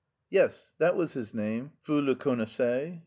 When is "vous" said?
1.87-2.03